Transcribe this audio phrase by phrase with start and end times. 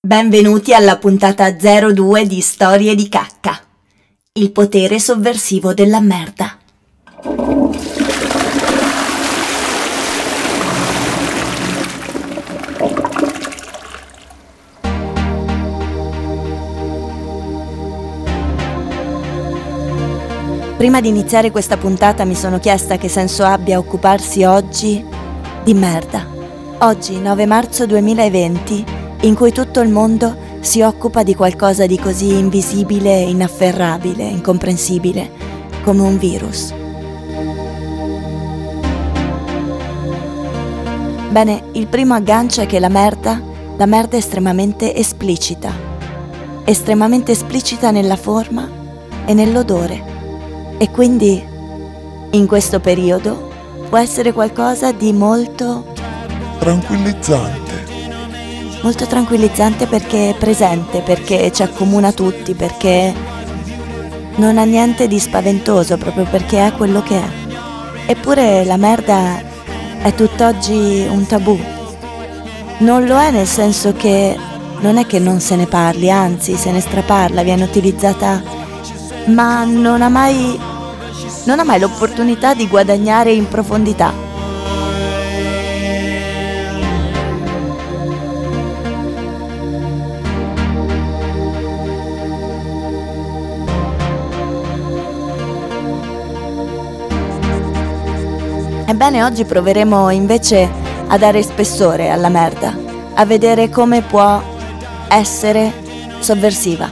[0.00, 3.60] Benvenuti alla puntata 02 di Storie di cacca.
[4.34, 6.56] Il potere sovversivo della merda.
[20.76, 25.04] Prima di iniziare questa puntata mi sono chiesta che senso abbia occuparsi oggi
[25.64, 26.24] di merda.
[26.82, 32.38] Oggi, 9 marzo 2020, in cui tutto il mondo si occupa di qualcosa di così
[32.38, 35.30] invisibile, inafferrabile, incomprensibile,
[35.82, 36.72] come un virus.
[41.30, 43.40] Bene, il primo aggancio è che la merda,
[43.76, 45.72] la merda è estremamente esplicita,
[46.64, 48.68] estremamente esplicita nella forma
[49.24, 50.16] e nell'odore.
[50.78, 51.44] E quindi,
[52.30, 53.50] in questo periodo,
[53.88, 55.92] può essere qualcosa di molto
[56.58, 57.97] tranquillizzante
[58.82, 63.12] molto tranquillizzante perché è presente, perché ci accomuna tutti, perché
[64.36, 67.28] non ha niente di spaventoso proprio perché è quello che è.
[68.06, 69.42] Eppure la merda
[70.00, 71.58] è tutt'oggi un tabù.
[72.78, 74.36] Non lo è nel senso che
[74.80, 78.40] non è che non se ne parli, anzi se ne straparla, viene utilizzata,
[79.26, 80.58] ma non ha mai,
[81.44, 84.27] non ha mai l'opportunità di guadagnare in profondità
[98.88, 100.66] Ebbene, oggi proveremo invece
[101.08, 102.74] a dare spessore alla merda,
[103.12, 104.42] a vedere come può
[105.10, 105.70] essere
[106.20, 106.90] sovversiva.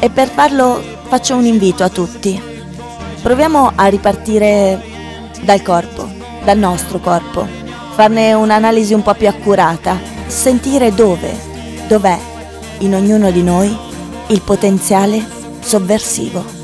[0.00, 2.42] E per farlo faccio un invito a tutti.
[3.22, 4.82] Proviamo a ripartire
[5.42, 6.08] dal corpo,
[6.42, 7.46] dal nostro corpo,
[7.92, 11.32] farne un'analisi un po' più accurata, sentire dove,
[11.86, 12.18] dov'è
[12.78, 13.78] in ognuno di noi
[14.26, 15.24] il potenziale
[15.60, 16.55] sovversivo.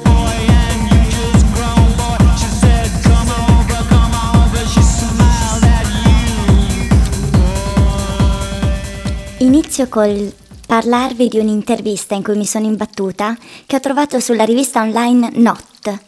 [9.75, 10.31] Inizio col
[10.67, 13.35] parlarvi di un'intervista in cui mi sono imbattuta
[13.65, 15.99] che ho trovato sulla rivista online Not,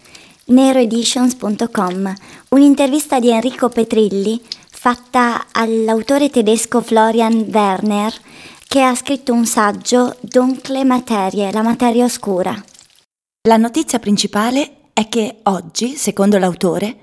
[0.44, 2.14] neroeditions.com,
[2.50, 4.38] un'intervista di Enrico Petrilli
[4.69, 8.12] fatta all'autore tedesco Florian Werner
[8.69, 12.62] che ha scritto un saggio Dunkle Materie, la materia oscura.
[13.48, 16.96] La notizia principale è che oggi, secondo l'autore,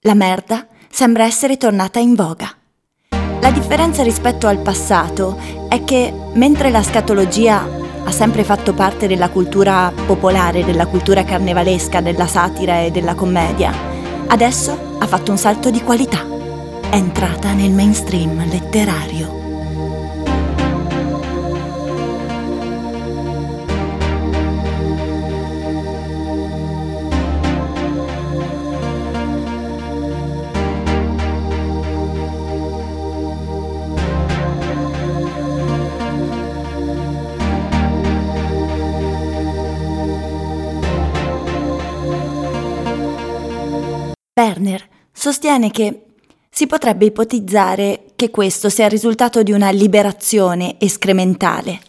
[0.00, 2.55] la merda sembra essere tornata in voga.
[3.40, 5.38] La differenza rispetto al passato
[5.68, 7.66] è che mentre la scatologia
[8.04, 13.72] ha sempre fatto parte della cultura popolare, della cultura carnevalesca, della satira e della commedia,
[14.28, 16.24] adesso ha fatto un salto di qualità.
[16.88, 19.35] È entrata nel mainstream letterario.
[44.56, 46.02] Werner sostiene che
[46.50, 51.80] si potrebbe ipotizzare che questo sia il risultato di una liberazione escrementale,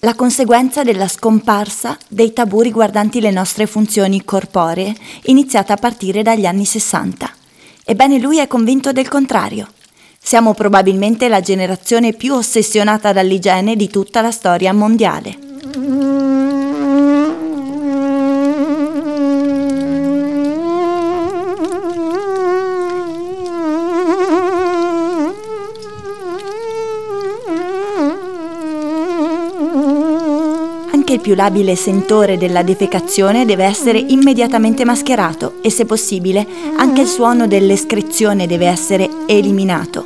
[0.00, 4.94] la conseguenza della scomparsa dei tabù riguardanti le nostre funzioni corporee,
[5.24, 7.30] iniziata a partire dagli anni 60.
[7.86, 9.68] Ebbene lui è convinto del contrario.
[10.20, 16.43] Siamo probabilmente la generazione più ossessionata dall'igiene di tutta la storia mondiale.
[31.14, 37.06] Il più labile sentore della defecazione deve essere immediatamente mascherato e se possibile anche il
[37.06, 40.04] suono dell'escrezione deve essere eliminato.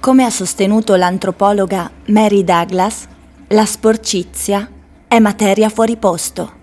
[0.00, 3.06] Come ha sostenuto l'antropologa Mary Douglas,
[3.48, 4.70] la sporcizia
[5.06, 6.57] è materia fuori posto.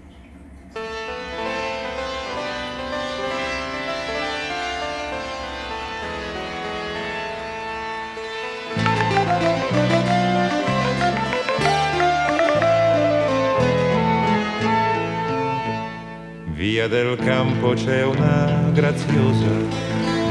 [16.88, 19.50] Via del campo c'è una graziosa,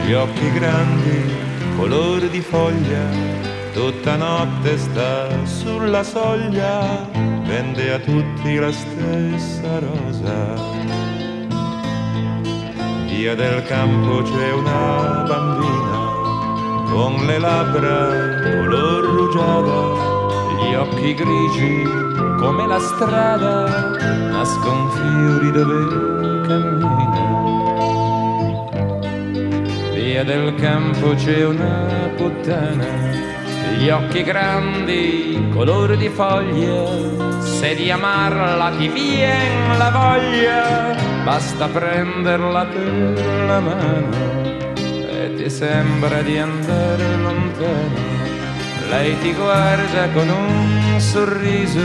[0.05, 1.35] gli occhi grandi,
[1.77, 3.09] colore di foglia,
[3.73, 7.09] tutta notte sta sulla soglia,
[7.45, 10.83] vende a tutti la stessa rosa.
[13.07, 16.13] via del campo c'è una bambina
[16.91, 21.83] con le labbra color rugiada, gli occhi grigi
[22.39, 23.97] come la strada,
[24.31, 27.43] nascon fiori dove cammina.
[29.93, 33.33] Via del campo c'è una puttana
[33.79, 42.65] gli occhi grandi, color di foglia, se di amarla ti vien la voglia, basta prenderla
[42.67, 44.17] per la mano
[45.11, 48.13] e ti sembra di andare lontano.
[48.89, 51.81] Lei ti guarda con un sorriso,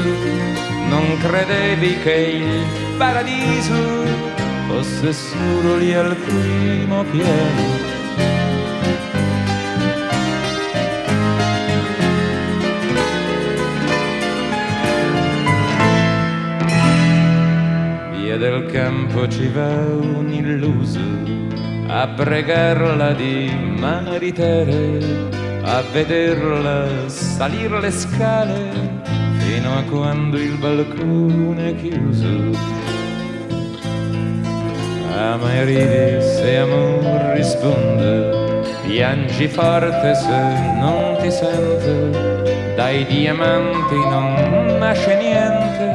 [0.90, 2.66] non credevi che il
[2.98, 4.29] paradiso
[4.70, 7.98] fosse solo lì al primo piano
[18.40, 21.02] del campo ci va un illuso
[21.88, 24.98] a pregarla di maritere,
[25.62, 28.72] a vederla salire le scale
[29.40, 32.79] fino a quando il balcone è chiuso.
[35.20, 40.40] Ama e ridi se amor risponde, piangi forte se
[40.80, 41.94] non ti sente,
[42.78, 45.92] dai diamanti non nasce niente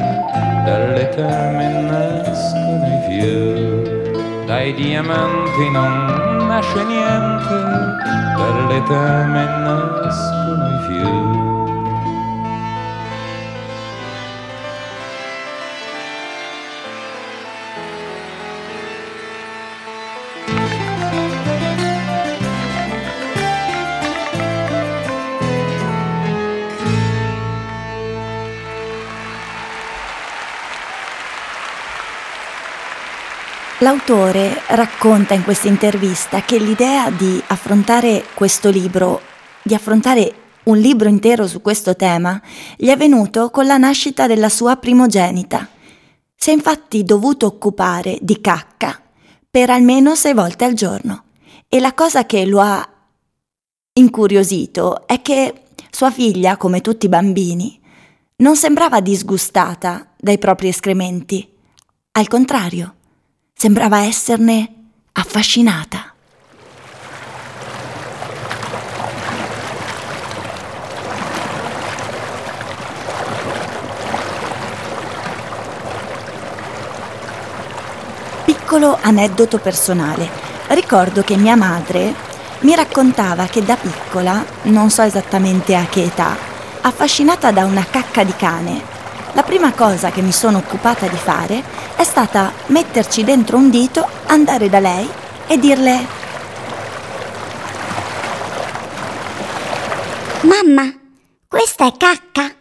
[0.63, 7.55] dalle tame nascono i fiori, dai diamanti non nasce niente,
[8.37, 11.54] dalle tame nascono i fiori.
[33.79, 39.19] L'autore racconta in questa intervista che l'idea di affrontare questo libro,
[39.61, 40.33] di affrontare
[40.63, 42.41] un libro intero su questo tema,
[42.77, 45.67] gli è venuto con la nascita della sua primogenita.
[46.33, 48.97] Si è infatti dovuto occupare di cacca
[49.49, 51.23] per almeno sei volte al giorno.
[51.67, 52.89] E la cosa che lo ha
[53.91, 57.77] incuriosito è che sua figlia, come tutti i bambini,
[58.37, 61.45] non sembrava disgustata dai propri escrementi.
[62.11, 62.93] Al contrario,
[63.57, 64.69] Sembrava esserne
[65.13, 66.13] affascinata.
[78.43, 80.27] Piccolo aneddoto personale.
[80.67, 82.13] Ricordo che mia madre
[82.59, 86.35] mi raccontava che da piccola, non so esattamente a che età,
[86.81, 88.94] affascinata da una cacca di cane,
[89.35, 91.61] la prima cosa che mi sono occupata di fare
[91.97, 95.07] è stata metterci dentro un dito, andare da lei
[95.47, 96.23] e dirle
[100.41, 100.93] Mamma,
[101.47, 102.53] questa è cacca.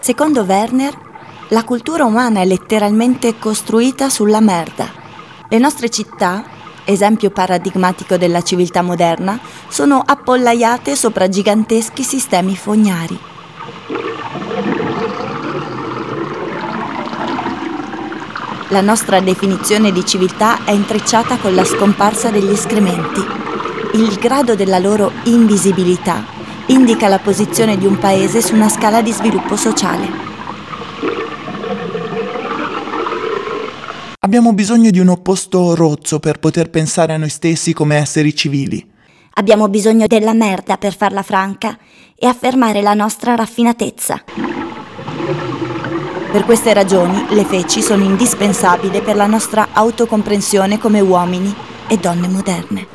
[0.00, 1.13] Secondo Werner,
[1.48, 4.88] la cultura umana è letteralmente costruita sulla merda.
[5.48, 6.42] Le nostre città,
[6.84, 9.38] esempio paradigmatico della civiltà moderna,
[9.68, 13.18] sono appollaiate sopra giganteschi sistemi fognari.
[18.68, 23.22] La nostra definizione di civiltà è intrecciata con la scomparsa degli escrementi.
[23.92, 26.24] Il grado della loro invisibilità
[26.66, 30.33] indica la posizione di un paese su una scala di sviluppo sociale.
[34.24, 38.82] Abbiamo bisogno di un opposto rozzo per poter pensare a noi stessi come esseri civili.
[39.34, 41.76] Abbiamo bisogno della merda per farla franca
[42.16, 44.24] e affermare la nostra raffinatezza.
[46.32, 51.54] Per queste ragioni le feci sono indispensabili per la nostra autocomprensione come uomini
[51.86, 52.86] e donne moderne.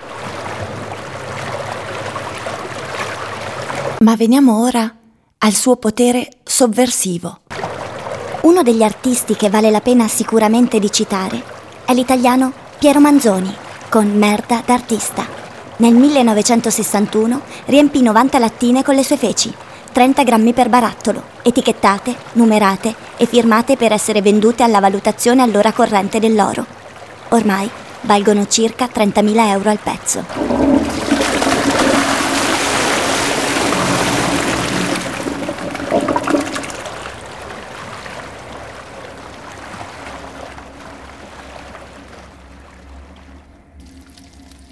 [4.00, 4.96] Ma veniamo ora
[5.38, 7.42] al suo potere sovversivo.
[8.42, 11.44] Uno degli artisti che vale la pena sicuramente di citare
[11.84, 13.54] è l'italiano Piero Manzoni,
[13.90, 15.28] con Merda d'artista.
[15.78, 19.54] Nel 1961 riempì 90 lattine con le sue feci,
[19.92, 26.20] 30 grammi per barattolo, etichettate, numerate e firmate per essere vendute alla valutazione all'ora corrente
[26.20, 26.66] dell'oro.
[27.30, 27.70] Ormai
[28.02, 30.99] valgono circa 30.000 euro al pezzo.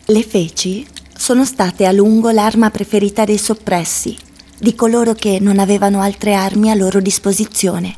[0.09, 0.87] Le feci
[1.17, 4.17] sono state a lungo l'arma preferita dei soppressi,
[4.57, 7.93] di coloro che non avevano altre armi a loro disposizione.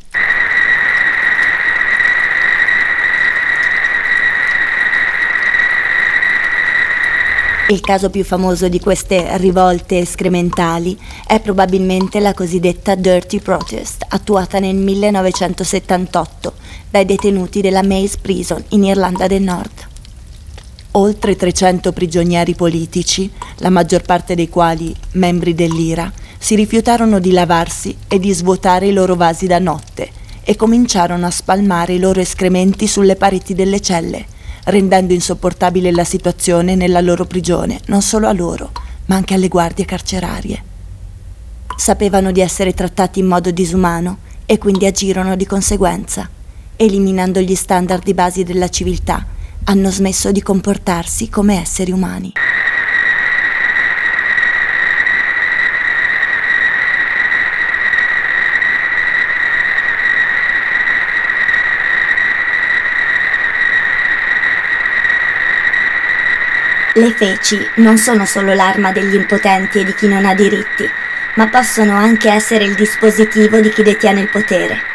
[7.68, 10.98] Il caso più famoso di queste rivolte escrementali
[11.28, 16.54] è probabilmente la cosiddetta Dirty Protest, attuata nel 1978
[16.90, 19.79] dai detenuti della Maze Prison in Irlanda del Nord.
[20.92, 27.96] Oltre 300 prigionieri politici, la maggior parte dei quali membri dell'IRA, si rifiutarono di lavarsi
[28.08, 30.10] e di svuotare i loro vasi da notte
[30.44, 34.38] e cominciarono a spalmare i loro escrementi sulle pareti delle celle
[34.70, 38.72] rendendo insopportabile la situazione nella loro prigione, non solo a loro,
[39.06, 40.64] ma anche alle guardie carcerarie.
[41.76, 46.30] Sapevano di essere trattati in modo disumano e quindi agirono di conseguenza.
[46.76, 49.26] Eliminando gli standard di base della civiltà,
[49.70, 52.34] hanno smesso di comportarsi come esseri umani.
[66.94, 70.90] Le feci non sono solo l'arma degli impotenti e di chi non ha diritti,
[71.36, 74.89] ma possono anche essere il dispositivo di chi detiene il potere.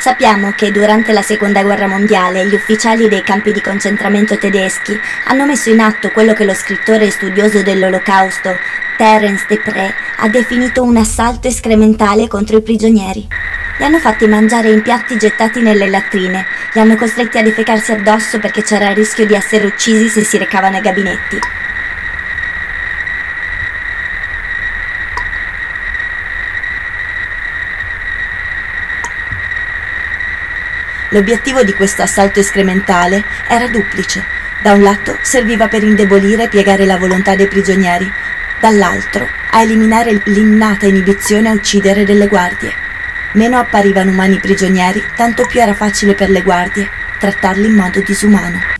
[0.00, 5.44] Sappiamo che durante la Seconda Guerra Mondiale gli ufficiali dei campi di concentramento tedeschi hanno
[5.44, 8.56] messo in atto quello che lo scrittore e studioso dell'Olocausto,
[8.96, 13.26] Terence Desprez, ha definito un assalto escrementale contro i prigionieri.
[13.78, 18.38] Li hanno fatti mangiare in piatti gettati nelle latrine, li hanno costretti a defecarsi addosso
[18.38, 21.38] perché c'era il rischio di essere uccisi se si recavano ai gabinetti.
[31.10, 34.24] L'obiettivo di questo assalto escrementale era duplice.
[34.62, 38.10] Da un lato serviva per indebolire e piegare la volontà dei prigionieri,
[38.60, 42.72] dall'altro a eliminare l'innata inibizione a uccidere delle guardie.
[43.32, 46.88] Meno apparivano umani i prigionieri, tanto più era facile per le guardie
[47.18, 48.77] trattarli in modo disumano.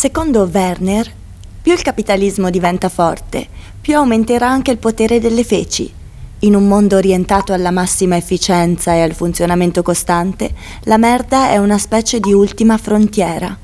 [0.00, 1.12] Secondo Werner,
[1.60, 3.46] più il capitalismo diventa forte,
[3.78, 5.92] più aumenterà anche il potere delle feci
[6.38, 10.54] in un mondo orientato alla massima efficienza e al funzionamento costante,
[10.84, 13.54] la merda è una specie di ultima frontiera,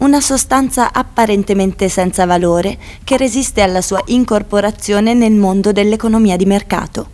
[0.00, 7.08] una sostanza apparentemente senza valore che resiste alla sua incorporazione nel mondo dell'economia di mercato.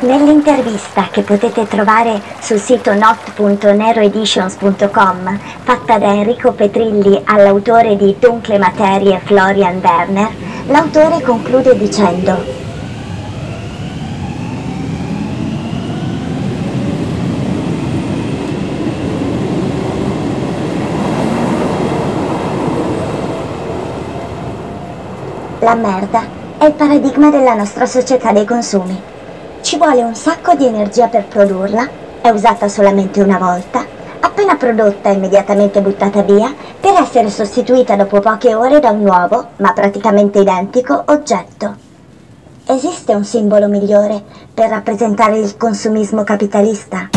[0.00, 9.20] Nell'intervista che potete trovare sul sito not.neroeditions.com, fatta da Enrico Petrilli all'autore di Dunkle Materie
[9.22, 10.30] Florian Werner,
[10.68, 12.42] l'autore conclude dicendo
[25.58, 26.24] La merda
[26.56, 29.18] è il paradigma della nostra società dei consumi.
[29.62, 31.88] Ci vuole un sacco di energia per produrla,
[32.20, 33.84] è usata solamente una volta,
[34.20, 39.72] appena prodotta immediatamente buttata via, per essere sostituita dopo poche ore da un nuovo, ma
[39.72, 41.76] praticamente identico, oggetto.
[42.66, 47.10] Esiste un simbolo migliore per rappresentare il consumismo capitalista?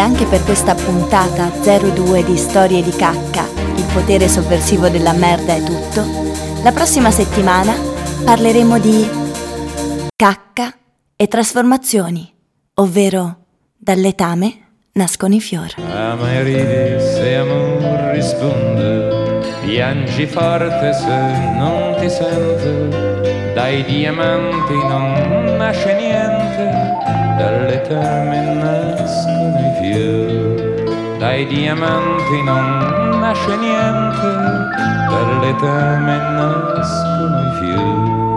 [0.00, 5.62] Anche per questa puntata 02 di Storie di Cacca, il potere sovversivo della merda è
[5.62, 6.04] tutto,
[6.62, 7.74] la prossima settimana
[8.24, 9.08] parleremo di
[10.16, 10.74] cacca
[11.16, 12.32] e trasformazioni,
[12.74, 13.44] ovvero
[13.76, 15.74] dal letame nascono i fiori.
[15.76, 25.94] Ama ridi se amor risponde, piangi forte se non ti sente, dai diamanti non nasce
[25.94, 26.64] niente,
[27.36, 31.18] dalle teme nascono i fiori.
[31.18, 34.28] Dai diamanti non nasce niente,
[35.10, 38.29] dalle teme nascono i fiori.